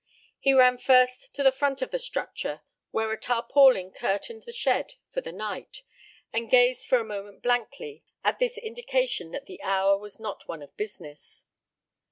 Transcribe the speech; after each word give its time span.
He 0.39 0.55
ran 0.55 0.79
first 0.79 1.31
to 1.35 1.43
the 1.43 1.51
front 1.51 1.83
of 1.83 1.91
the 1.91 1.99
structure, 1.99 2.61
where 2.89 3.11
a 3.11 3.19
tarpaulin 3.19 3.91
curtained 3.91 4.41
the 4.41 4.51
shed 4.51 4.95
for 5.11 5.21
the 5.21 5.31
night, 5.31 5.83
and 6.33 6.49
gazed 6.49 6.87
for 6.87 6.97
a 6.97 7.03
moment 7.03 7.43
blankly 7.43 8.03
at 8.23 8.39
this 8.39 8.57
indication 8.57 9.29
that 9.29 9.45
the 9.45 9.61
hour 9.61 9.95
was 9.99 10.19
not 10.19 10.47
one 10.47 10.63
of 10.63 10.75
business. 10.75 11.45